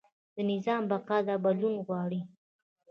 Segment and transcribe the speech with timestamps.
[0.35, 2.21] د نظام بقا دا بدلون غواړي.